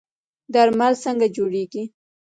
درمل 0.53 0.93
څنګه 1.03 1.27
جوړیږي؟ 1.35 1.83